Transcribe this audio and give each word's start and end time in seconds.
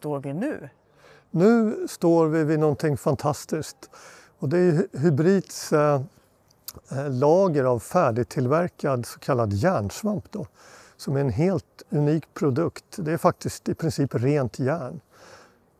står 0.00 0.20
vi 0.20 0.32
nu? 0.32 0.68
Nu 1.30 1.76
står 1.88 2.26
vi 2.26 2.44
vid 2.44 2.58
någonting 2.58 2.96
fantastiskt 2.96 3.90
och 4.38 4.48
det 4.48 4.58
är 4.58 4.98
Hybrids 4.98 5.72
eh, 5.72 6.00
eh, 6.90 7.10
lager 7.10 7.64
av 7.64 7.78
färdigtillverkad 7.78 9.06
så 9.06 9.18
kallad 9.18 9.52
järnsvamp 9.52 10.24
då, 10.30 10.46
som 10.96 11.16
är 11.16 11.20
en 11.20 11.30
helt 11.30 11.82
unik 11.90 12.34
produkt. 12.34 12.84
Det 12.96 13.12
är 13.12 13.16
faktiskt 13.16 13.68
i 13.68 13.74
princip 13.74 14.14
rent 14.14 14.58
järn. 14.58 15.00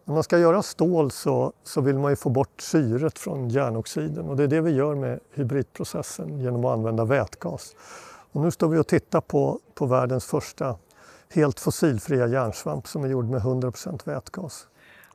När 0.05 0.15
man 0.15 0.23
ska 0.23 0.39
göra 0.39 0.63
stål 0.63 1.11
så, 1.11 1.53
så 1.65 1.81
vill 1.81 1.99
man 1.99 2.13
ju 2.13 2.17
få 2.17 2.29
bort 2.29 2.61
syret 2.61 3.19
från 3.19 3.49
järnoxiden 3.49 4.29
och 4.29 4.37
det 4.37 4.43
är 4.43 4.49
det 4.49 4.61
vi 4.61 4.71
gör 4.71 4.95
med 4.95 5.21
hybridprocessen 5.35 6.41
genom 6.41 6.65
att 6.65 6.73
använda 6.73 7.05
vätgas. 7.05 7.75
Och 8.33 8.41
nu 8.41 8.51
står 8.51 8.69
vi 8.69 8.79
och 8.79 8.87
tittar 8.87 9.21
på, 9.21 9.61
på 9.75 9.87
världens 9.87 10.25
första 10.25 10.77
helt 11.35 11.61
fossilfria 11.61 12.27
järnsvamp 12.27 12.87
som 12.87 13.05
är 13.05 13.09
gjord 13.09 13.29
med 13.29 13.41
100% 13.41 14.07
vätgas. 14.07 14.67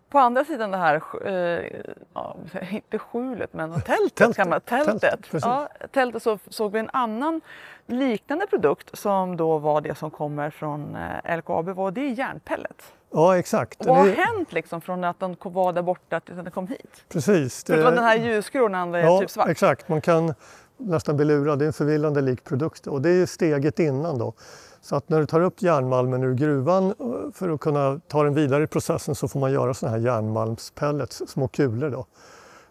På 0.09 0.19
andra 0.19 0.45
sidan 0.45 0.71
det 0.71 0.77
här, 0.77 1.01
eh, 1.25 1.81
ja, 2.13 2.37
inte 2.71 2.99
skjulet 2.99 3.53
men 3.53 3.73
tältet, 3.73 3.85
tältet. 4.15 4.35
Kan 4.35 4.49
man, 4.49 4.61
tältet. 4.61 5.01
Tältet, 5.01 5.41
ja, 5.41 5.69
tältet 5.91 6.23
så 6.23 6.39
såg 6.49 6.71
vi 6.71 6.79
en 6.79 6.89
annan 6.93 7.41
liknande 7.85 8.47
produkt 8.47 8.97
som 8.97 9.37
då 9.37 9.57
var 9.57 9.81
det 9.81 9.95
som 9.95 10.11
kommer 10.11 10.49
från 10.49 10.95
eh, 10.95 11.37
LKAB, 11.37 11.69
var 11.69 11.91
det 11.91 12.07
järnpellet. 12.07 12.93
Ja 13.11 13.37
exakt. 13.37 13.79
Och 13.79 13.85
vad 13.85 13.97
har 13.97 14.07
hänt 14.07 14.53
liksom 14.53 14.81
från 14.81 15.03
att 15.03 15.19
den 15.19 15.35
var 15.41 15.73
där 15.73 15.81
borta 15.81 16.19
till 16.19 16.39
att 16.39 16.45
den 16.45 16.51
kom 16.51 16.67
hit? 16.67 17.05
Precis. 17.09 17.63
Det, 17.63 17.83
var 17.83 17.91
den 17.91 18.03
här 18.03 18.17
ljusgrå 18.17 18.67
när 18.67 18.85
den 18.85 19.05
ja, 19.05 19.19
typ 19.19 19.29
svart. 19.29 19.49
Exakt, 19.49 19.89
man 19.89 20.01
kan 20.01 20.33
nästan 20.77 21.15
blir 21.15 21.25
lurad. 21.25 21.59
Det 21.59 21.65
är 21.65 21.67
en 21.67 21.73
förvillande 21.73 22.21
lik 22.21 22.43
produkt 22.43 22.87
och 22.87 23.01
det 23.01 23.09
är 23.09 23.25
steget 23.25 23.79
innan 23.79 24.17
då. 24.17 24.33
Så 24.81 24.95
att 24.95 25.09
när 25.09 25.19
du 25.19 25.25
tar 25.25 25.41
upp 25.41 25.61
järnmalmen 25.61 26.23
ur 26.23 26.33
gruvan 26.33 26.85
eh, 26.85 26.95
för 27.33 27.49
att 27.49 27.59
kunna 27.59 27.99
ta 28.07 28.23
den 28.23 28.33
vidare 28.33 28.63
i 28.63 28.67
processen 28.67 29.15
så 29.15 29.27
får 29.27 29.39
man 29.39 29.51
göra 29.51 29.73
sådana 29.73 29.97
här 29.97 30.05
järnmalmspellets, 30.05 31.21
små 31.27 31.47
kulor. 31.47 31.89
Då. 31.89 32.05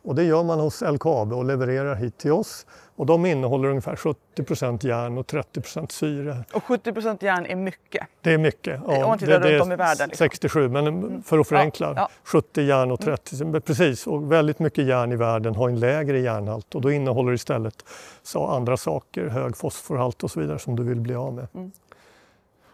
Och 0.04 0.14
det 0.14 0.24
gör 0.24 0.42
man 0.42 0.60
hos 0.60 0.82
LKAB 0.82 1.32
och 1.32 1.44
levererar 1.44 1.94
hit 1.94 2.18
till 2.18 2.32
oss. 2.32 2.66
Och 2.96 3.06
de 3.06 3.26
innehåller 3.26 3.68
ungefär 3.68 3.96
70% 3.96 4.86
järn 4.86 5.18
och 5.18 5.26
30% 5.26 5.92
syre. 5.92 6.44
Och 6.52 6.64
70 6.64 7.24
järn 7.24 7.46
är 7.46 7.56
mycket? 7.56 8.06
Det 8.20 8.32
är 8.32 8.38
mycket. 8.38 8.80
Ja, 8.86 8.96
Om 8.96 9.08
man 9.08 9.18
tittar 9.18 9.40
det, 9.40 9.52
runt 9.52 9.62
om 9.62 9.72
i 9.72 9.76
världen. 9.76 10.08
Liksom. 10.08 10.24
67, 10.24 10.68
men 10.68 10.86
mm. 10.86 11.22
för 11.22 11.38
att 11.38 11.48
förenkla. 11.48 11.86
Ja, 11.86 11.94
ja. 11.96 12.08
70 12.24 12.62
järn 12.62 12.90
och 12.90 13.00
30, 13.00 13.42
mm. 13.42 13.62
precis. 13.62 14.06
Och 14.06 14.32
väldigt 14.32 14.58
mycket 14.58 14.86
järn 14.86 15.12
i 15.12 15.16
världen 15.16 15.54
har 15.54 15.68
en 15.68 15.80
lägre 15.80 16.20
järnhalt 16.20 16.74
och 16.74 16.80
då 16.80 16.92
innehåller 16.92 17.30
det 17.30 17.34
istället 17.34 17.84
så 18.22 18.46
andra 18.46 18.76
saker, 18.76 19.28
hög 19.28 19.56
fosforhalt 19.56 20.24
och 20.24 20.30
så 20.30 20.40
vidare 20.40 20.58
som 20.58 20.76
du 20.76 20.82
vill 20.82 21.00
bli 21.00 21.14
av 21.14 21.34
med. 21.34 21.46
Mm. 21.54 21.72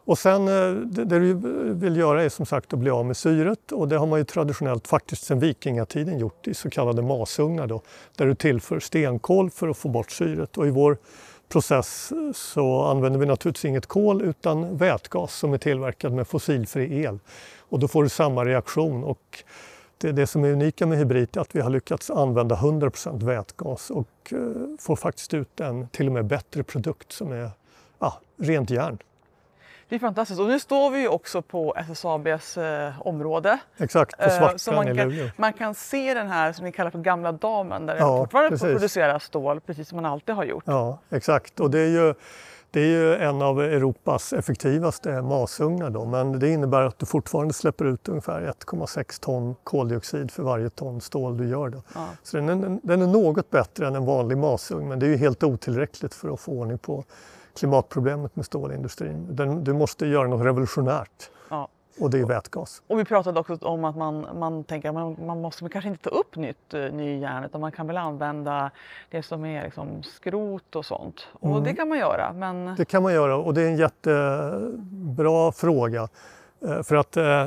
Och 0.05 0.19
sen 0.19 0.49
eh, 0.49 0.73
det, 0.73 1.05
det 1.05 1.19
du 1.19 1.35
vill 1.75 1.97
göra 1.97 2.23
är 2.23 2.29
som 2.29 2.47
sagt 2.47 2.73
att 2.73 2.79
bli 2.79 2.91
av 2.91 3.07
med 3.07 3.17
syret 3.17 3.73
och 3.73 3.89
det 3.89 3.97
har 3.97 4.07
man 4.07 4.19
ju 4.19 4.25
traditionellt 4.25 4.89
faktiskt 4.89 5.25
sedan 5.25 5.39
vikingatiden 5.39 6.19
gjort 6.19 6.47
i 6.47 6.55
så 6.55 6.71
kallade 6.71 7.03
masugnar 7.03 7.67
då, 7.67 7.83
där 8.17 8.27
du 8.27 8.35
tillför 8.35 8.81
stenkol 8.81 9.51
för 9.51 9.69
att 9.69 9.77
få 9.77 9.89
bort 9.89 10.11
syret. 10.11 10.59
Och 10.59 10.67
i 10.67 10.71
vår 10.71 10.97
process 11.49 12.13
eh, 12.13 12.33
så 12.35 12.83
använder 12.83 13.21
vi 13.21 13.27
naturligtvis 13.27 13.65
inget 13.65 13.87
kol 13.87 14.23
utan 14.23 14.77
vätgas 14.77 15.35
som 15.35 15.53
är 15.53 15.59
tillverkad 15.59 16.13
med 16.13 16.29
fossilfri 16.29 17.03
el. 17.03 17.19
Och 17.59 17.79
då 17.79 17.89
får 17.89 18.03
du 18.03 18.09
samma 18.09 18.45
reaktion. 18.45 19.05
Och 19.05 19.45
det, 19.99 20.13
det 20.13 20.27
som 20.27 20.45
är 20.45 20.53
unika 20.53 20.87
med 20.87 20.99
hybrid 20.99 21.37
är 21.37 21.41
att 21.41 21.55
vi 21.55 21.61
har 21.61 21.71
lyckats 21.71 22.11
använda 22.11 22.57
100% 22.57 23.25
vätgas 23.25 23.91
och 23.91 24.09
eh, 24.31 24.39
får 24.79 24.97
faktiskt 24.97 25.35
ut 25.35 25.61
en 25.61 25.89
till 25.89 26.07
och 26.07 26.13
med 26.13 26.25
bättre 26.25 26.63
produkt 26.63 27.13
som 27.13 27.33
är 27.33 27.51
ja, 27.99 28.21
rent 28.37 28.71
järn. 28.71 28.99
Det 29.91 29.97
är 29.97 30.01
fantastiskt 30.01 30.41
och 30.41 30.49
nu 30.49 30.61
står 30.61 30.91
vi 30.91 31.01
ju 31.01 31.09
också 31.09 31.43
på 31.43 31.75
SSABs 31.77 32.57
eh, 32.57 33.07
område. 33.07 33.59
Exakt, 33.77 34.19
på 34.19 34.31
Svartbrann 34.31 34.89
eh, 34.89 34.95
man, 34.95 35.13
kan, 35.13 35.31
man 35.37 35.53
kan 35.53 35.75
se 35.75 36.15
den 36.15 36.29
här 36.29 36.53
som 36.53 36.65
vi 36.65 36.73
kallar 36.73 36.91
för 36.91 36.99
gamla 36.99 37.33
damen 37.33 37.87
där 37.87 37.97
ja, 37.97 38.13
det 38.13 38.19
fortfarande 38.19 38.51
precis. 38.51 38.69
produceras 38.69 39.25
stål 39.25 39.61
precis 39.61 39.89
som 39.89 39.97
man 39.97 40.05
alltid 40.05 40.35
har 40.35 40.45
gjort. 40.45 40.65
Ja, 40.67 40.99
exakt 41.11 41.61
och 41.61 41.71
det 41.71 41.81
är 41.81 41.89
ju 41.89 42.15
det 42.71 42.81
är 42.81 42.87
ju 42.87 43.15
en 43.15 43.43
av 43.43 43.61
Europas 43.61 44.33
effektivaste 44.33 45.23
masugnar 45.23 45.91
då, 45.91 46.05
men 46.05 46.39
det 46.39 46.49
innebär 46.49 46.83
att 46.83 46.99
du 46.99 47.07
fortfarande 47.07 47.55
släpper 47.55 47.85
ut 47.85 48.09
ungefär 48.09 48.41
1,6 48.41 49.21
ton 49.21 49.55
koldioxid 49.65 50.31
för 50.31 50.43
varje 50.43 50.71
ton 50.71 51.01
stål 51.01 51.37
du 51.37 51.49
gör. 51.49 51.69
Då. 51.69 51.83
Ja. 51.95 52.07
Så 52.23 52.37
den 52.37 52.49
är, 52.49 52.79
den 52.83 53.03
är 53.03 53.07
något 53.07 53.51
bättre 53.51 53.87
än 53.87 53.97
en 53.97 54.05
vanlig 54.05 54.39
masugn 54.39 54.89
men 54.89 54.99
det 54.99 55.07
är 55.07 55.11
ju 55.11 55.17
helt 55.17 55.43
otillräckligt 55.43 56.15
för 56.15 56.35
att 56.35 56.41
få 56.41 56.53
ordning 56.53 56.79
på 56.79 57.05
klimatproblemet 57.61 58.37
med 58.37 58.47
stålindustrin. 58.47 59.27
Den, 59.31 59.65
du 59.65 59.73
måste 59.73 60.07
göra 60.07 60.29
något 60.29 60.47
revolutionärt. 60.47 61.31
Ja. 61.49 61.69
Och 62.01 62.11
det 62.11 62.19
är 62.19 62.25
vätgas. 62.25 62.83
Och 62.87 62.99
vi 62.99 63.05
pratade 63.05 63.41
också 63.41 63.59
om 63.61 63.85
att 63.85 63.97
man, 63.97 64.27
man 64.39 64.65
tänker 64.65 64.89
att 64.89 64.95
man, 64.95 65.17
man 65.27 65.41
måste 65.41 65.69
kanske 65.69 65.89
inte 65.89 66.03
ta 66.03 66.11
upp 66.11 66.37
nytt 66.37 66.75
uh, 66.75 66.93
ny 66.93 67.19
järn 67.19 67.45
utan 67.45 67.61
man 67.61 67.73
kan 67.73 67.87
väl 67.87 67.97
använda 67.97 68.71
det 69.11 69.23
som 69.23 69.45
är 69.45 69.65
liksom 69.65 70.03
skrot 70.03 70.77
och 70.77 70.85
sånt. 70.87 71.29
Och 71.33 71.51
mm. 71.51 71.65
det 71.65 71.75
kan 71.75 71.89
man 71.89 71.99
göra. 71.99 72.33
Men... 72.33 72.75
Det 72.77 72.85
kan 72.85 73.03
man 73.03 73.13
göra 73.13 73.37
och 73.37 73.55
det 73.55 73.63
är 73.63 73.67
en 73.67 73.77
jättebra 73.77 75.53
fråga. 75.53 76.09
Uh, 76.65 76.83
för 76.83 76.97
att 76.97 77.17
uh, 77.17 77.47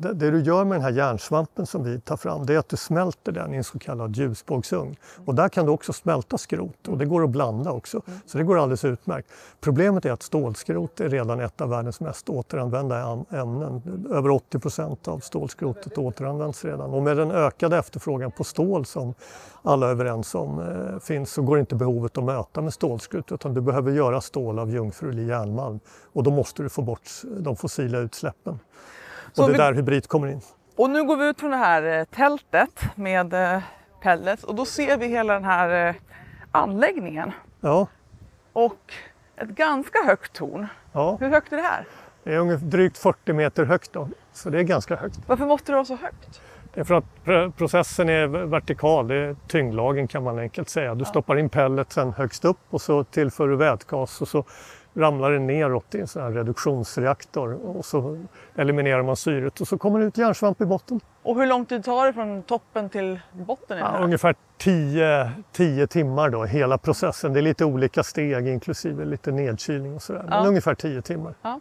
det, 0.00 0.30
du 0.30 0.40
gör 0.40 0.64
med 0.64 0.76
den 0.76 0.82
här 0.82 0.90
järnsvampen 0.90 1.66
som 1.66 1.84
vi 1.84 2.00
tar 2.00 2.16
fram 2.16 2.46
det 2.46 2.54
är 2.54 2.58
att 2.58 2.68
du 2.68 2.76
smälter 2.76 3.32
den 3.32 3.54
i 3.54 3.56
en 3.56 3.64
så 3.64 3.78
kallad 3.78 4.16
ljusbågsugn. 4.16 4.96
Och 5.24 5.34
där 5.34 5.48
kan 5.48 5.66
du 5.66 5.72
också 5.72 5.92
smälta 5.92 6.38
skrot 6.38 6.88
och 6.88 6.98
det 6.98 7.06
går 7.06 7.24
att 7.24 7.30
blanda 7.30 7.72
också. 7.72 8.02
Så 8.26 8.38
det 8.38 8.44
går 8.44 8.58
alldeles 8.58 8.84
utmärkt. 8.84 9.28
Problemet 9.60 10.04
är 10.04 10.12
att 10.12 10.22
stålskrot 10.22 11.00
är 11.00 11.08
redan 11.08 11.40
ett 11.40 11.60
av 11.60 11.68
världens 11.68 12.00
mest 12.00 12.28
återanvända 12.28 13.24
ämnen. 13.30 14.06
Över 14.10 14.30
80 14.30 14.58
procent 14.58 15.08
av 15.08 15.18
stålskrotet 15.18 15.98
återanvänds 15.98 16.64
redan. 16.64 16.94
Och 16.94 17.02
med 17.02 17.16
den 17.16 17.30
ökade 17.30 17.78
efterfrågan 17.78 18.30
på 18.30 18.44
stål 18.44 18.86
som 18.86 19.14
alla 19.62 19.86
är 19.86 19.90
överens 19.90 20.34
om 20.34 20.60
eh, 20.60 20.98
finns 20.98 21.32
så 21.32 21.42
går 21.42 21.58
inte 21.58 21.74
behovet 21.74 22.18
att 22.18 22.24
möta 22.24 22.60
med 22.60 22.74
stålskrot 22.74 23.32
utan 23.32 23.54
du 23.54 23.60
behöver 23.60 23.92
göra 23.92 24.20
stål 24.20 24.58
av 24.58 24.70
jungfrulig 24.70 25.28
järnmalm 25.28 25.80
och 26.12 26.22
då 26.22 26.30
måste 26.30 26.62
du 26.62 26.68
få 26.68 26.82
bort 26.82 27.10
de 27.40 27.56
fossila 27.56 27.98
utsläppen. 27.98 28.58
Så 29.38 29.44
och 29.44 29.50
det 29.50 29.56
är 29.56 29.58
där 29.58 29.74
hybrid 29.74 30.08
kommer 30.08 30.28
in. 30.28 30.40
Och 30.76 30.90
nu 30.90 31.04
går 31.04 31.16
vi 31.16 31.28
ut 31.28 31.40
från 31.40 31.50
det 31.50 31.56
här 31.56 31.98
eh, 31.98 32.04
tältet 32.04 32.84
med 32.94 33.34
eh, 33.34 33.62
pellets 34.02 34.44
och 34.44 34.54
då 34.54 34.64
ser 34.64 34.96
vi 34.96 35.06
hela 35.06 35.34
den 35.34 35.44
här 35.44 35.88
eh, 35.88 35.94
anläggningen. 36.50 37.32
Ja. 37.60 37.86
Och 38.52 38.92
ett 39.36 39.48
ganska 39.48 39.98
högt 40.06 40.32
torn. 40.32 40.66
Ja. 40.92 41.16
Hur 41.20 41.28
högt 41.28 41.52
är 41.52 41.56
det 41.56 41.62
här? 41.62 41.84
Det 42.24 42.34
är 42.34 42.38
ungefär 42.38 42.66
drygt 42.66 42.98
40 42.98 43.32
meter 43.32 43.64
högt 43.64 43.92
då, 43.92 44.08
så 44.32 44.50
det 44.50 44.58
är 44.58 44.62
ganska 44.62 44.96
högt. 44.96 45.18
Varför 45.26 45.46
måste 45.46 45.72
det 45.72 45.76
vara 45.76 45.84
så 45.84 45.96
högt? 45.96 46.40
Det 46.74 46.80
är 46.80 46.84
för 46.84 46.94
att 46.94 47.56
processen 47.56 48.08
är 48.08 48.26
vertikal, 48.26 49.08
det 49.08 49.14
är 49.14 49.36
tyngdlagen 49.46 50.08
kan 50.08 50.22
man 50.22 50.38
enkelt 50.38 50.68
säga. 50.68 50.94
Du 50.94 51.00
ja. 51.00 51.04
stoppar 51.04 51.36
in 51.38 51.48
pelletsen 51.48 52.12
högst 52.12 52.44
upp 52.44 52.60
och 52.70 52.80
så 52.80 53.04
tillför 53.04 53.48
du 53.48 53.56
vätgas 53.56 54.20
och 54.20 54.28
så 54.28 54.44
ramlar 54.98 55.30
det 55.30 55.38
neråt 55.38 55.94
i 55.94 56.00
en 56.00 56.06
sån 56.06 56.22
här 56.22 56.30
reduktionsreaktor 56.30 57.52
och 57.76 57.84
så 57.84 58.24
eliminerar 58.56 59.02
man 59.02 59.16
syret 59.16 59.60
och 59.60 59.68
så 59.68 59.78
kommer 59.78 60.00
det 60.00 60.04
ut 60.04 60.18
järnsvamp 60.18 60.60
i 60.60 60.64
botten. 60.64 61.00
Och 61.22 61.36
hur 61.36 61.46
lång 61.46 61.66
tid 61.66 61.84
tar 61.84 62.06
det 62.06 62.12
från 62.12 62.42
toppen 62.42 62.88
till 62.88 63.20
botten? 63.32 63.78
Ja, 63.78 63.98
ungefär 64.00 64.34
10 65.52 65.86
timmar 65.86 66.30
då, 66.30 66.44
hela 66.44 66.78
processen. 66.78 67.32
Det 67.32 67.40
är 67.40 67.42
lite 67.42 67.64
olika 67.64 68.02
steg 68.02 68.48
inklusive 68.48 69.04
lite 69.04 69.32
nedkylning 69.32 69.94
och 69.94 70.02
sådär. 70.02 70.24
Men 70.28 70.46
ungefär 70.46 70.74
10 70.74 71.02
timmar. 71.02 71.34
Ja. 71.42 71.60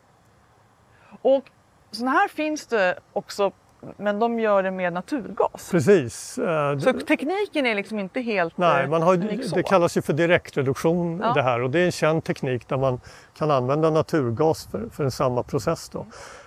Och 1.22 1.44
sådana 1.92 2.12
här 2.12 2.28
finns 2.28 2.68
det 2.68 3.00
också 3.14 3.52
men 3.98 4.20
de 4.20 4.40
gör 4.40 4.64
det 4.64 4.72
med 4.72 4.94
naturgas. 4.94 5.70
Precis. 5.72 6.38
Eh, 6.38 6.80
så 6.80 6.94
tekniken 6.94 7.66
är 7.66 7.76
liksom 7.76 8.00
inte 8.00 8.22
helt 8.22 8.58
Nej, 8.58 8.84
eh, 8.84 8.90
man 8.90 9.02
har, 9.02 9.18
det 9.56 9.64
kallas 9.64 9.98
ju 9.98 10.02
för 10.02 10.14
direktreduktion 10.14 11.20
ja. 11.24 11.34
det 11.34 11.42
här 11.42 11.62
och 11.62 11.70
det 11.70 11.80
är 11.80 11.86
en 11.86 11.92
känd 11.92 12.24
teknik 12.24 12.68
där 12.68 12.78
man 12.78 13.00
kan 13.38 13.52
använda 13.52 13.90
naturgas 13.90 14.68
för, 14.72 14.90
för 14.92 15.10
samma 15.10 15.44
process. 15.44 15.90
Då. 15.90 16.06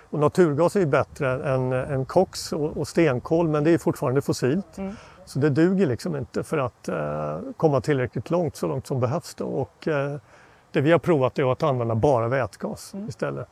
Och 0.09 0.19
naturgas 0.19 0.75
är 0.75 0.79
ju 0.79 0.85
bättre 0.85 1.53
än, 1.53 1.71
än 1.73 2.05
koks 2.05 2.53
och, 2.53 2.77
och 2.77 2.87
stenkol 2.87 3.47
men 3.47 3.63
det 3.63 3.71
är 3.71 3.77
fortfarande 3.77 4.21
fossilt. 4.21 4.77
Mm. 4.77 4.95
Så 5.25 5.39
det 5.39 5.49
duger 5.49 5.87
liksom 5.87 6.15
inte 6.15 6.43
för 6.43 6.57
att 6.57 6.89
uh, 6.89 7.51
komma 7.57 7.81
tillräckligt 7.81 8.29
långt, 8.29 8.55
så 8.55 8.67
långt 8.67 8.87
som 8.87 8.99
behövs. 8.99 9.35
Då. 9.35 9.45
Och, 9.45 9.87
uh, 9.87 10.15
det 10.71 10.81
vi 10.81 10.91
har 10.91 10.99
provat 10.99 11.39
är 11.39 11.51
att 11.51 11.63
använda 11.63 11.95
bara 11.95 12.27
vätgas 12.27 12.93
mm. 12.93 13.09
istället. 13.09 13.47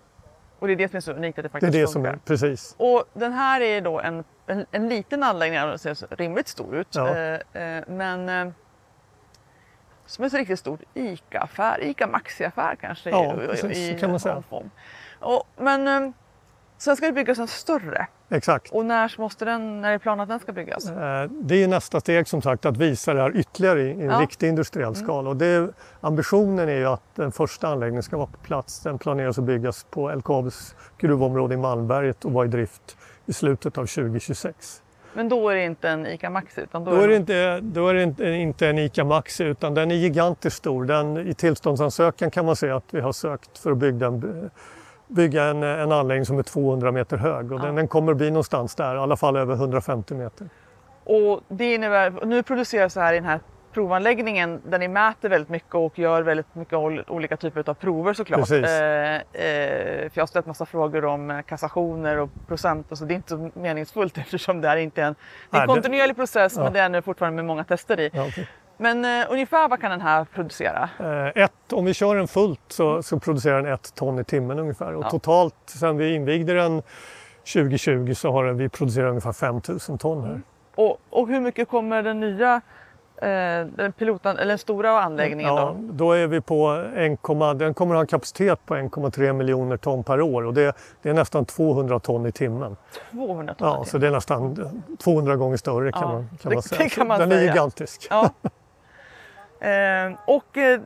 Och 0.59 0.67
det 0.67 0.73
är 0.73 0.77
det 0.77 0.89
som 0.89 0.97
är 0.97 1.01
så 1.01 1.11
unikt 1.11 1.39
att 1.39 1.43
det 1.43 1.49
faktiskt 1.49 1.71
Det 1.71 1.77
är 1.77 1.81
det 1.81 1.93
funkar. 1.93 2.11
som 2.11 2.19
är, 2.19 2.25
precis. 2.25 2.75
Och 2.77 3.03
den 3.13 3.33
här 3.33 3.61
är 3.61 3.81
då 3.81 3.99
en, 3.99 4.23
en, 4.47 4.65
en 4.71 4.89
liten 4.89 5.23
anläggning, 5.23 5.59
den 5.59 5.79
ser 5.79 6.15
rimligt 6.15 6.47
stor 6.47 6.75
ut. 6.75 6.87
Ja. 6.95 7.15
Eh, 7.17 7.63
eh, 7.63 7.83
men 7.87 8.29
eh, 8.29 8.53
som 10.05 10.25
är 10.25 10.29
så 10.29 10.37
riktigt 10.37 10.59
stor 10.59 10.79
ICA-affär, 10.93 11.83
ICA 11.83 12.07
Maxi-affär 12.07 12.75
kanske 12.75 13.09
ja, 13.09 13.43
i, 13.43 13.47
precis, 13.47 13.77
i, 13.77 13.99
kan 13.99 14.09
man 14.09 14.19
säga. 14.19 14.43
Och, 15.19 15.47
men 15.57 15.87
eh, 15.87 16.11
Sen 16.79 16.95
ska 16.95 17.05
det 17.05 17.11
byggas 17.11 17.39
en 17.39 17.47
större. 17.47 18.07
Exakt. 18.29 18.71
Och 18.71 18.85
när, 18.85 19.15
måste 19.17 19.45
den, 19.45 19.81
när 19.81 19.91
är 19.91 19.97
planen 19.97 20.19
att 20.19 20.29
den 20.29 20.39
ska 20.39 20.51
byggas? 20.51 20.89
Eh, 20.89 21.29
det 21.29 21.63
är 21.63 21.67
nästa 21.67 21.99
steg 21.99 22.27
som 22.27 22.41
sagt 22.41 22.65
att 22.65 22.77
visa 22.77 23.13
det 23.13 23.21
här 23.21 23.37
ytterligare 23.37 23.81
i 23.81 23.91
en 23.91 23.99
ja. 23.99 24.21
riktig 24.21 24.49
industriell 24.49 24.93
mm. 24.93 25.05
skala. 25.05 25.29
Och 25.29 25.35
det, 25.35 25.69
ambitionen 26.01 26.69
är 26.69 26.77
ju 26.77 26.85
att 26.85 27.15
den 27.15 27.31
första 27.31 27.67
anläggningen 27.67 28.03
ska 28.03 28.17
vara 28.17 28.27
på 28.27 28.37
plats. 28.37 28.79
Den 28.79 28.97
planeras 28.97 29.37
att 29.37 29.43
byggas 29.43 29.85
på 29.89 30.11
LKABs 30.11 30.75
gruvområde 30.97 31.53
i 31.53 31.57
Malmberget 31.57 32.25
och 32.25 32.31
vara 32.31 32.45
i 32.45 32.49
drift 32.49 32.97
i 33.25 33.33
slutet 33.33 33.77
av 33.77 33.85
2026. 33.85 34.81
Men 35.13 35.29
då 35.29 35.49
är 35.49 35.55
det 35.55 35.63
inte 35.63 35.89
en 35.89 36.07
ICA 36.07 36.29
Maxi? 36.29 36.61
Utan 36.61 36.83
då, 36.83 36.91
då 36.91 37.01
är 37.01 37.07
det, 37.07 37.15
inte, 37.15 37.59
då 37.59 37.87
är 37.87 37.93
det 37.93 38.03
inte, 38.03 38.25
inte 38.25 38.67
en 38.67 38.79
ICA 38.79 39.03
Maxi 39.03 39.43
utan 39.43 39.73
den 39.73 39.91
är 39.91 39.95
gigantiskt 39.95 40.57
stor. 40.57 40.85
Den, 40.85 41.17
I 41.17 41.33
tillståndsansökan 41.33 42.31
kan 42.31 42.45
man 42.45 42.55
se 42.55 42.69
att 42.69 42.85
vi 42.91 43.01
har 43.01 43.11
sökt 43.11 43.57
för 43.57 43.71
att 43.71 43.77
bygga 43.77 44.07
en, 44.07 44.49
bygga 45.09 45.43
en, 45.43 45.63
en 45.63 45.91
anläggning 45.91 46.25
som 46.25 46.39
är 46.39 46.43
200 46.43 46.91
meter 46.91 47.17
hög 47.17 47.51
och 47.51 47.59
ja. 47.59 47.65
den, 47.65 47.75
den 47.75 47.87
kommer 47.87 48.11
att 48.11 48.17
bli 48.17 48.31
någonstans 48.31 48.75
där, 48.75 48.95
i 48.95 48.97
alla 48.97 49.17
fall 49.17 49.35
över 49.35 49.53
150 49.53 50.13
meter. 50.13 50.49
Och 51.03 51.41
det 51.47 51.73
innebär, 51.73 52.25
nu 52.25 52.43
produceras 52.43 52.93
det 52.93 53.01
här 53.01 53.13
i 53.13 53.15
den 53.15 53.25
här 53.25 53.39
provanläggningen 53.73 54.61
där 54.65 54.79
ni 54.79 54.87
mäter 54.87 55.29
väldigt 55.29 55.49
mycket 55.49 55.75
och 55.75 55.99
gör 55.99 56.21
väldigt 56.21 56.55
mycket 56.55 56.73
olika 57.09 57.37
typer 57.37 57.69
av 57.69 57.73
prover 57.73 58.13
såklart. 58.13 58.51
Eh, 58.51 58.55
eh, 58.55 59.21
för 60.09 60.11
jag 60.13 60.21
har 60.21 60.27
ställt 60.27 60.45
massa 60.45 60.65
frågor 60.65 61.05
om 61.05 61.31
eh, 61.31 61.41
kassationer 61.41 62.17
och 62.17 62.29
procent 62.47 62.91
och 62.91 62.97
så 62.97 63.05
det 63.05 63.13
är 63.13 63.15
inte 63.15 63.29
så 63.29 63.49
meningsfullt 63.53 64.17
eftersom 64.17 64.61
det 64.61 64.67
här 64.67 64.77
inte 64.77 65.01
är 65.01 65.05
en, 65.05 65.15
det 65.49 65.57
är 65.57 65.61
en 65.61 65.67
kontinuerlig 65.67 66.15
process 66.15 66.53
ja. 66.55 66.63
men 66.63 66.73
det 66.73 66.79
är 66.79 66.89
nu 66.89 67.01
fortfarande 67.01 67.35
med 67.35 67.45
många 67.45 67.63
tester 67.63 67.99
i. 67.99 68.09
Ja, 68.13 68.27
okay. 68.27 68.45
Men 68.81 69.05
eh, 69.05 69.27
ungefär 69.29 69.69
vad 69.69 69.81
kan 69.81 69.91
den 69.91 70.01
här 70.01 70.25
producera? 70.33 70.89
Eh, 70.99 71.43
ett, 71.43 71.73
om 71.73 71.85
vi 71.85 71.93
kör 71.93 72.15
den 72.15 72.27
fullt 72.27 72.61
så, 72.67 73.03
så 73.03 73.19
producerar 73.19 73.61
den 73.61 73.73
ett 73.73 73.95
ton 73.95 74.19
i 74.19 74.23
timmen 74.23 74.59
ungefär 74.59 74.95
och 74.95 75.03
ja. 75.03 75.09
totalt 75.09 75.55
sedan 75.65 75.97
vi 75.97 76.15
invigde 76.15 76.53
den 76.53 76.81
2020 77.53 78.13
så 78.13 78.31
har 78.31 78.43
vi 78.43 78.69
producerat 78.69 79.09
ungefär 79.09 79.33
5000 79.33 79.97
ton 79.97 80.21
här. 80.21 80.29
Mm. 80.29 80.43
Och, 80.75 80.97
och 81.09 81.27
hur 81.27 81.39
mycket 81.39 81.67
kommer 81.67 82.03
den 82.03 82.19
nya 82.19 82.61
eh, 83.15 83.65
den, 83.75 83.93
piloten, 83.97 84.37
eller 84.37 84.47
den 84.47 84.57
stora 84.57 85.01
anläggningen 85.01 85.55
ja, 85.55 85.75
då? 85.79 85.93
Då 85.93 86.11
är 86.11 86.27
vi 86.27 86.41
på 86.41 86.85
1, 86.95 87.59
den 87.59 87.73
kommer 87.73 87.95
ha 87.95 88.01
en 88.01 88.07
kapacitet 88.07 88.65
på 88.65 88.75
1,3 88.75 89.33
miljoner 89.33 89.77
ton 89.77 90.03
per 90.03 90.21
år 90.21 90.45
och 90.45 90.53
det, 90.53 90.75
det, 91.01 91.09
är 91.09 91.13
nästan 91.13 91.45
200 91.45 91.99
ton 91.99 92.25
i 92.25 92.31
timmen. 92.31 92.75
200 93.11 93.53
ton 93.53 93.67
Ja, 93.67 93.85
så 93.85 93.97
det 93.97 94.07
är 94.07 94.11
nästan 94.11 94.71
200 95.03 95.35
gånger 95.35 95.57
större 95.57 95.91
kan, 95.91 96.01
ja, 96.01 96.07
man, 96.07 96.29
kan 96.41 96.49
det, 96.49 96.55
man 96.55 96.63
säga. 96.63 96.83
Det 96.83 96.89
kan 96.89 97.07
man 97.07 97.19
den 97.19 97.29
säga. 97.29 97.41
är 97.41 97.45
gigantisk. 97.45 98.07
Ja. 98.09 98.29
eh, 99.59 100.19
och 100.25 100.57
eh, 100.57 100.81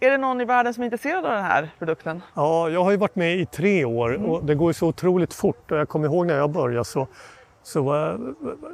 är 0.00 0.10
det 0.10 0.18
någon 0.18 0.40
i 0.40 0.44
världen 0.44 0.74
som 0.74 0.82
är 0.82 0.84
intresserad 0.84 1.24
av 1.24 1.32
den 1.32 1.44
här 1.44 1.70
produkten? 1.78 2.22
Ja, 2.34 2.70
jag 2.70 2.84
har 2.84 2.90
ju 2.90 2.96
varit 2.96 3.16
med 3.16 3.36
i 3.36 3.46
tre 3.46 3.84
år 3.84 4.14
mm. 4.14 4.30
och 4.30 4.44
det 4.44 4.54
går 4.54 4.70
ju 4.70 4.74
så 4.74 4.86
otroligt 4.86 5.34
fort 5.34 5.70
och 5.70 5.78
jag 5.78 5.88
kommer 5.88 6.06
ihåg 6.06 6.26
när 6.26 6.36
jag 6.36 6.50
började 6.50 6.84
så 6.84 7.06
så 7.62 8.06
eh, 8.06 8.14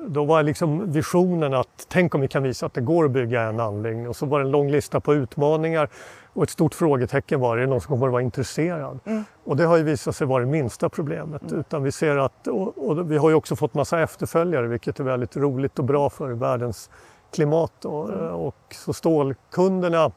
då 0.07 0.25
var 0.25 0.43
liksom 0.43 0.93
visionen 0.93 1.55
att 1.55 1.87
tänk 1.89 2.15
om 2.15 2.21
vi 2.21 2.29
kan 2.29 2.43
visa 2.43 2.67
att 2.67 2.75
det 2.75 2.81
går 2.81 3.05
att 3.05 3.11
bygga 3.11 3.43
en 3.43 3.61
anläggning 3.61 4.09
och 4.09 4.17
så 4.17 4.27
var 4.27 4.39
det 4.39 4.45
en 4.45 4.51
lång 4.51 4.71
lista 4.71 5.01
på 5.01 5.15
utmaningar 5.15 5.89
och 6.33 6.43
ett 6.43 6.51
stort 6.51 6.75
frågetecken 6.75 7.41
var, 7.41 7.57
är 7.57 7.61
det 7.61 7.67
någon 7.67 7.81
som 7.81 7.89
kommer 7.89 8.07
att 8.07 8.12
vara 8.12 8.23
intresserad? 8.23 9.01
Mm. 9.05 9.25
Och 9.45 9.57
det 9.57 9.65
har 9.65 9.77
ju 9.77 9.83
visat 9.83 10.17
sig 10.17 10.27
vara 10.27 10.45
det 10.45 10.51
minsta 10.51 10.89
problemet. 10.89 11.43
Mm. 11.43 11.61
Utan 11.61 11.83
vi 11.83 11.93
ser 11.93 12.17
att, 12.17 12.47
och, 12.47 12.89
och, 12.89 13.11
vi 13.11 13.17
har 13.17 13.31
ju 13.31 13.35
också 13.35 13.57
fått 13.57 13.75
massa 13.75 14.01
efterföljare 14.01 14.67
vilket 14.67 15.01
är 15.01 15.05
väldigt 15.05 15.37
roligt 15.37 15.79
och 15.79 15.85
bra 15.85 16.11
för 16.11 16.31
världens 16.31 16.91
klimat. 17.31 17.85
Och, 17.85 18.09
mm. 18.09 18.35
och 18.35 18.56
så 18.71 18.93
stålkunderna, 18.93 20.12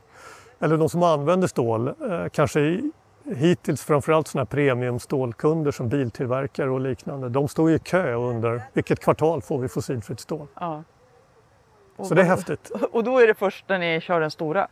eller 0.60 0.77
de 0.77 0.89
som 0.89 1.04
använder 1.04 1.48
stål, 1.48 1.88
eh, 1.88 1.94
kanske 2.31 2.81
hittills 3.25 3.83
framförallt 3.83 4.27
sådana 4.27 4.45
premiumstålkunder 4.45 5.71
som 5.71 5.89
biltillverkare 5.89 6.69
och 6.69 6.81
liknande, 6.81 7.30
de 7.30 7.48
står 7.48 7.71
i 7.71 7.80
kö 7.80 8.15
och 8.15 8.30
undrar 8.30 8.62
vilket 8.74 9.00
kvartal 9.00 9.42
får 9.42 9.57
vi 9.57 9.68
fossilfritt 9.68 10.19
stål? 10.19 10.48
Ja. 10.60 10.83
Så 12.04 12.13
det 12.13 12.21
är 12.21 12.25
häftigt. 12.25 12.71
Och 12.92 13.04
då 13.04 13.19
är 13.19 13.27
det 13.27 13.33
först 13.33 13.66
när 13.69 13.80
ni 13.80 14.01
kör 14.01 14.19
den 14.19 14.31
stora? 14.31 14.68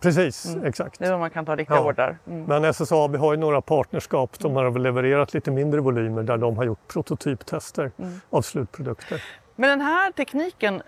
Precis, 0.00 0.46
mm. 0.46 0.66
exakt. 0.66 0.98
Det 0.98 1.06
är 1.06 1.12
då 1.12 1.18
man 1.18 1.30
kan 1.30 1.46
ta 1.46 1.56
riktiga 1.56 1.76
ja. 1.76 1.84
order. 1.84 2.18
Mm. 2.26 2.44
Men 2.44 2.64
SSAB 2.64 3.16
har 3.16 3.32
ju 3.32 3.40
några 3.40 3.60
partnerskap 3.60 4.36
som 4.36 4.56
har 4.56 4.78
levererat 4.78 5.34
lite 5.34 5.50
mindre 5.50 5.80
volymer 5.80 6.22
där 6.22 6.36
de 6.36 6.56
har 6.56 6.64
gjort 6.64 6.88
prototyptester 6.88 7.92
mm. 7.98 8.20
av 8.30 8.42
slutprodukter. 8.42 9.22
Men 9.56 9.70
den 9.70 9.80
här 9.80 10.12
tekniken, 10.12 10.82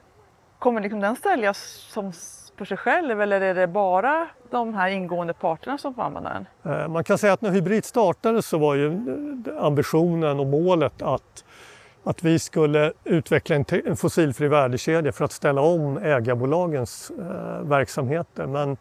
kommer 0.66 0.80
liksom 0.80 1.00
den 1.00 1.16
säljas 1.16 1.58
som 1.92 2.12
för 2.58 2.64
sig 2.64 2.76
själv 2.76 3.20
eller 3.20 3.40
är 3.40 3.54
det 3.54 3.66
bara 3.66 4.28
de 4.50 4.74
här 4.74 4.88
ingående 4.88 5.32
parterna 5.32 5.78
som 5.78 5.94
får 5.94 6.02
använda 6.02 6.46
den? 6.62 6.72
Eh, 6.72 6.88
man 6.88 7.04
kan 7.04 7.18
säga 7.18 7.32
att 7.32 7.40
när 7.40 7.50
Hybrid 7.50 7.84
startade 7.84 8.42
så 8.42 8.58
var 8.58 8.74
ju 8.74 9.00
ambitionen 9.60 10.40
och 10.40 10.46
målet 10.46 11.02
att, 11.02 11.44
att 12.04 12.22
vi 12.22 12.38
skulle 12.38 12.92
utveckla 13.04 13.56
en, 13.56 13.64
en 13.84 13.96
fossilfri 13.96 14.48
värdekedja 14.48 15.12
för 15.12 15.24
att 15.24 15.32
ställa 15.32 15.60
om 15.60 15.98
ägarbolagens 15.98 17.12
eh, 17.18 17.68
verksamheter. 17.68 18.46
Men 18.46 18.76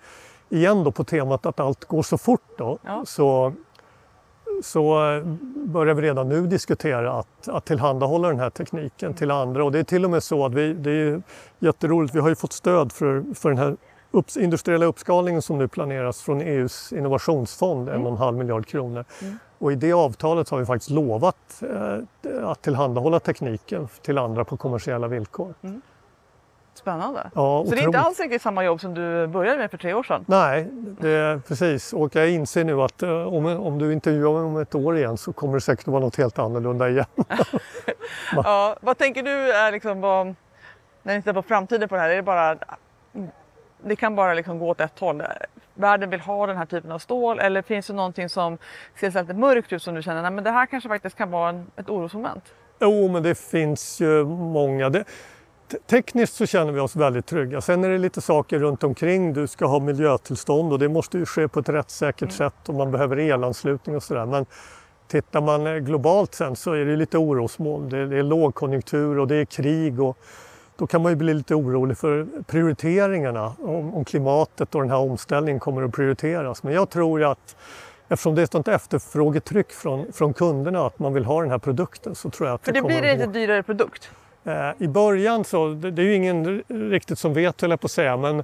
igen 0.50 0.84
då 0.84 0.92
på 0.92 1.04
temat 1.04 1.46
att 1.46 1.60
allt 1.60 1.86
går 1.86 2.04
så 2.04 2.18
fort 2.18 2.58
då, 2.58 2.80
ja. 2.86 3.04
så 3.06 3.54
så 4.64 5.22
börjar 5.56 5.94
vi 5.94 6.02
redan 6.02 6.30
nu 6.30 6.48
diskutera 6.48 7.14
att, 7.14 7.48
att 7.48 7.66
tillhandahålla 7.66 8.28
den 8.28 8.40
här 8.40 8.50
tekniken 8.50 9.14
till 9.14 9.32
andra. 9.32 9.64
Och 9.64 9.72
det 9.72 9.80
är 9.80 9.84
till 9.84 10.06
och 10.06 10.12
med 10.12 10.24
så 10.24 10.46
att 10.46 10.54
vi, 10.54 10.74
det 10.74 10.92
är 10.92 11.22
jätteroligt, 11.60 12.16
vi 12.16 12.20
har 12.20 12.30
ju 12.30 12.36
fått 12.36 12.54
stöd 12.54 12.92
för, 12.92 13.24
för 13.36 13.50
den 13.50 13.58
här 13.58 13.78
upp, 14.12 14.26
industriella 14.38 14.86
uppskalningen 14.86 15.42
som 15.42 15.58
nu 15.58 15.68
planeras 15.68 16.22
från 16.22 16.42
EUs 16.42 16.94
innovationsfond, 16.94 17.90
mm. 17.90 18.02
en 18.02 18.06
och 18.06 18.12
en 18.12 18.18
halv 18.18 18.38
miljard 18.38 18.66
kronor. 18.66 19.06
Mm. 19.22 19.38
Och 19.58 19.72
i 19.72 19.76
det 19.76 19.94
avtalet 19.94 20.50
har 20.50 20.60
vi 20.60 20.66
faktiskt 20.66 20.92
lovat 20.92 21.62
eh, 21.62 22.50
att 22.50 22.62
tillhandahålla 22.62 23.20
tekniken 23.20 23.88
till 24.02 24.18
andra 24.18 24.46
på 24.46 24.58
kommersiella 24.58 25.08
villkor. 25.08 25.54
Mm. 25.62 25.82
Spännande. 26.78 27.32
Ja, 27.36 27.64
så 27.68 27.76
det 27.76 27.82
är 27.82 27.86
inte 27.86 28.00
alls 28.00 28.20
riktigt 28.20 28.42
samma 28.42 28.64
jobb 28.64 28.82
som 28.82 28.94
du 28.94 29.28
började 29.28 29.58
med 29.58 29.72
för 29.72 29.78
tre 29.78 29.94
år 29.94 30.04
sedan? 30.04 30.26
Nej, 30.28 30.68
det, 31.00 31.42
precis. 31.48 31.94
Och 31.94 32.16
jag 32.16 32.30
inser 32.30 32.64
nu 32.64 32.82
att 32.82 33.04
eh, 33.04 33.10
om, 33.10 33.46
om 33.46 33.80
du 33.80 33.94
intervjuar 33.94 34.34
mig 34.34 34.42
om 34.42 34.58
ett 34.58 34.76
år 34.76 34.98
igen 34.98 35.18
så 35.18 35.34
kommer 35.34 35.54
det 35.54 35.62
säkert 35.62 35.88
att 35.88 35.92
vara 35.92 36.04
något 36.04 36.16
helt 36.16 36.40
annorlunda 36.40 36.90
igen. 36.90 37.06
ja, 38.36 38.78
vad 38.82 38.98
tänker 38.98 39.24
du 39.24 39.52
är 39.52 39.72
liksom, 39.72 40.02
vad, 40.02 40.36
när 41.04 41.16
ni 41.16 41.22
tittar 41.22 41.34
på 41.34 41.42
framtiden 41.42 41.90
på 41.90 41.96
det 41.96 42.02
här, 42.02 42.10
är 42.10 42.16
det 42.16 42.24
bara 42.24 42.58
det 43.84 43.96
kan 43.96 44.16
bara 44.16 44.34
liksom 44.34 44.60
gå 44.60 44.70
åt 44.70 44.82
ett 44.82 45.00
håll. 45.00 45.24
Världen 45.74 46.10
vill 46.10 46.20
ha 46.20 46.48
den 46.48 46.58
här 46.58 46.66
typen 46.66 46.92
av 46.92 47.00
stål 47.00 47.40
eller 47.40 47.62
finns 47.62 47.88
det 47.88 47.94
någonting 47.94 48.30
som 48.30 48.58
ser 49.00 49.22
lite 49.22 49.34
mörkt 49.34 49.74
ut 49.74 49.84
som 49.84 49.96
du 49.96 50.02
känner, 50.02 50.22
nej 50.22 50.32
men 50.32 50.44
det 50.44 50.52
här 50.52 50.66
kanske 50.66 50.90
faktiskt 50.90 51.18
kan 51.18 51.32
vara 51.32 51.50
en, 51.50 51.72
ett 51.76 51.90
orosmoment? 51.90 52.54
Jo, 52.80 53.08
men 53.08 53.24
det 53.24 53.36
finns 53.36 54.02
ju 54.02 54.26
många. 54.26 54.90
Det, 54.90 55.04
Tekniskt 55.88 56.36
så 56.36 56.46
känner 56.46 56.72
vi 56.72 56.80
oss 56.80 56.96
väldigt 56.96 57.26
trygga. 57.26 57.62
Sen 57.62 57.84
är 57.84 57.90
det 57.90 57.98
lite 57.98 58.22
saker 58.22 58.60
runt 58.60 58.84
omkring. 58.84 59.34
Du 59.34 59.48
ska 59.48 59.66
ha 59.66 59.80
miljötillstånd 59.80 60.74
och 60.74 60.80
det 60.80 60.90
måste 60.90 61.18
ju 61.18 61.26
ske 61.26 61.48
på 61.48 61.60
ett 61.60 61.70
rättssäkert 61.70 62.22
mm. 62.22 62.32
sätt 62.32 62.70
och 62.70 62.76
man 62.76 62.92
behöver 62.92 63.18
elanslutning 63.18 63.96
och 63.96 64.04
sådär. 64.04 64.26
Men 64.26 64.46
tittar 65.08 65.42
man 65.42 65.68
eh, 65.68 65.76
globalt 65.76 66.34
sen 66.34 66.56
så 66.56 66.72
är 66.72 66.86
det 66.86 66.96
lite 66.96 67.18
orosmoln. 67.18 67.90
Det 67.90 67.98
är, 67.98 68.06
det 68.06 68.18
är 68.18 68.24
lågkonjunktur 68.24 69.20
och 69.20 69.28
det 69.28 69.36
är 69.36 69.46
krig 69.46 70.02
och 70.02 70.18
då 70.78 70.88
kan 70.88 71.02
man 71.02 71.12
ju 71.12 71.16
bli 71.16 71.34
lite 71.34 71.56
orolig 71.56 71.98
för 71.98 72.28
prioriteringarna 72.48 73.54
om, 73.60 73.96
om 73.96 74.06
klimatet 74.06 74.76
och 74.76 74.82
den 74.82 74.90
här 74.90 74.98
omställningen 74.98 75.60
kommer 75.60 75.84
att 75.84 75.92
prioriteras. 75.92 76.64
Men 76.64 76.74
jag 76.74 76.90
tror 76.90 77.24
att 77.24 77.56
eftersom 78.08 78.36
det 78.36 78.42
är 78.42 78.44
ett 78.44 78.52
sånt 78.52 78.68
efterfrågetryck 78.68 79.72
från, 79.72 80.14
från 80.14 80.34
kunderna 80.34 80.86
att 80.86 81.00
man 81.00 81.14
vill 81.14 81.26
ha 81.26 81.42
den 81.42 81.52
här 81.52 81.58
produkten 81.58 82.16
så 82.16 82.30
tror 82.30 82.50
jag 82.50 82.56
att 82.56 82.66
För 82.66 82.72
det, 82.72 82.82
det 82.82 82.88
blir 82.88 83.04
en 83.04 83.18
lite 83.18 83.32
dyrare 83.32 83.64
produkt? 83.64 84.12
Eh, 84.46 84.72
I 84.78 84.88
början 84.88 85.44
så, 85.44 85.68
det 85.68 86.02
är 86.02 86.06
ju 86.06 86.16
ingen 86.16 86.64
riktigt 86.68 87.20
som 87.20 87.34
vet 87.34 87.62
höll 87.62 87.70
jag 87.70 87.82
på 87.82 87.86
att 87.86 87.92
säga, 87.92 88.18
men 88.18 88.44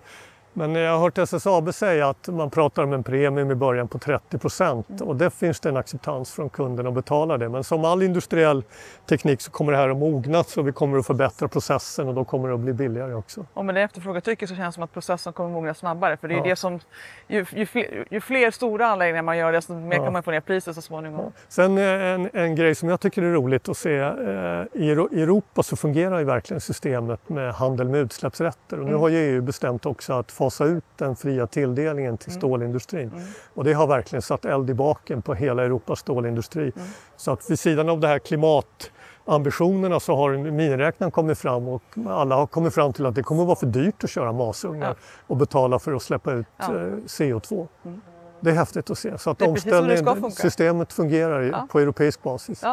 men 0.54 0.76
jag 0.76 0.92
har 0.92 1.00
hört 1.00 1.18
SSAB 1.18 1.74
säga 1.74 2.10
att 2.10 2.28
man 2.28 2.50
pratar 2.50 2.84
om 2.84 2.94
en 2.94 3.04
premium 3.04 3.52
i 3.52 3.56
början 3.56 3.88
på 3.88 4.00
30 4.00 4.38
procent 4.38 4.90
mm. 4.90 5.08
och 5.08 5.16
det 5.16 5.30
finns 5.30 5.60
det 5.60 5.70
en 5.70 5.78
acceptans 5.78 6.32
från 6.32 6.50
kunderna 6.50 6.90
att 6.90 6.96
betala 6.96 7.38
det. 7.38 7.50
Men 7.50 7.64
som 7.64 7.86
all 7.86 8.04
industriell 8.04 8.64
teknik 9.10 9.42
så 9.42 9.52
kommer 9.52 9.72
det 9.72 9.78
här 9.78 9.90
att 9.90 9.98
mognas 9.98 10.58
och 10.58 10.68
vi 10.68 10.72
kommer 10.72 10.98
att 10.98 11.06
förbättra 11.06 11.48
processen 11.48 12.08
och 12.08 12.14
då 12.14 12.24
kommer 12.24 12.48
det 12.48 12.54
att 12.54 12.60
bli 12.60 12.74
billigare 12.74 13.14
också. 13.14 13.46
Och 13.54 13.66
med 13.66 13.76
det 13.76 13.82
efterfrågetrycket 13.82 14.50
så 14.50 14.56
känns 14.56 14.76
det 14.76 14.78
som 14.78 14.84
att 14.84 14.94
processen 14.94 15.34
kommer 15.34 15.50
att 15.50 15.54
mogna 15.54 15.74
snabbare 15.74 16.18
för 16.18 16.28
det 16.28 16.34
är 16.34 16.38
ja. 16.38 16.44
det 16.44 16.56
som, 16.56 16.80
ju, 17.28 17.46
ju, 17.52 17.66
fler, 17.66 18.06
ju, 18.10 18.22
fler, 18.22 18.52
stora 18.52 18.88
anläggningar 18.88 19.24
man 19.24 19.38
gör 19.38 19.52
desto 19.52 19.74
mer 19.74 19.98
ja. 19.98 20.04
kan 20.04 20.14
man 20.14 20.24
få 20.24 20.32
ner 20.32 20.42
priset 20.42 20.76
så 20.76 20.82
småningom. 20.82 21.22
Ja. 21.26 21.32
Sen 21.48 21.78
eh, 21.78 21.84
en, 21.84 22.30
en 22.34 22.56
grej 22.56 22.76
som 22.76 22.90
jag 22.90 23.00
tycker 23.00 23.22
är 23.22 23.34
roligt 23.34 23.70
att 23.70 23.78
se, 23.78 23.98
eh, 23.98 24.64
i 24.74 24.92
Europa 24.92 25.64
så 25.64 25.76
fungerar 25.76 26.20
ju 26.20 26.26
verkligen 26.26 26.62
systemet 26.62 27.30
med 27.30 27.54
handel 27.54 27.90
med 27.90 28.00
utsläppsrätter 28.00 28.80
och 28.80 28.86
nu 28.86 28.90
mm. 28.90 29.02
har 29.02 29.10
ju 29.10 29.18
EU 29.18 29.42
bestämt 29.42 29.86
också 29.86 30.14
att 30.14 30.32
fasa 30.42 30.66
ut 30.66 30.84
den 30.98 31.16
fria 31.16 31.48
tilldelningen 31.48 32.18
till 32.18 32.30
mm. 32.30 32.40
stålindustrin. 32.40 33.10
Mm. 33.10 33.24
Och 33.54 33.64
det 33.64 33.74
har 33.74 33.88
verkligen 33.88 34.22
satt 34.22 34.46
eld 34.46 34.70
i 34.70 34.74
baken 34.74 35.22
på 35.22 35.34
hela 35.34 35.64
Europas 35.64 36.00
stålindustri. 36.00 36.72
Mm. 36.76 36.88
Så 37.18 37.32
att 37.32 37.50
vid 37.50 37.60
sidan 37.60 37.90
av 37.90 38.00
det 38.00 38.08
här 38.08 38.20
klimatambitionerna 38.20 40.00
så 40.00 40.16
har 40.16 40.38
miniräknaren 40.38 41.12
kommit 41.12 41.38
fram 41.38 41.68
och 41.68 41.84
alla 42.08 42.36
har 42.36 42.48
kommit 42.48 42.74
fram 42.74 42.94
till 42.94 43.06
att 43.06 43.16
det 43.16 43.24
kommer 43.24 43.42
att 43.42 43.48
vara 43.48 43.56
för 43.56 43.68
dyrt 43.68 44.04
att 44.04 44.10
köra 44.10 44.32
masugnar 44.32 44.88
ja. 44.88 44.96
och 45.28 45.38
betala 45.38 45.80
för 45.80 45.94
att 45.94 46.02
släppa 46.02 46.34
ut 46.34 46.48
ja. 46.58 46.66
Eh, 46.66 46.92
CO2. 46.92 47.68
Mm. 47.86 48.02
Det 48.40 48.50
är 48.50 48.56
häftigt 48.56 48.90
att 48.90 48.98
se. 48.98 49.18
Så 49.18 49.30
att 49.30 49.42
omställningen, 49.42 50.32
systemet 50.32 50.94
fungerar 50.94 51.42
ja. 51.42 51.68
på 51.72 51.80
europeisk 51.80 52.24
basis. 52.24 52.64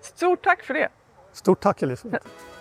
Stort 0.00 0.44
tack 0.44 0.62
för 0.62 0.74
det! 0.74 0.88
Stort 1.32 1.60
tack 1.60 1.82
Elisabeth! 1.82 2.26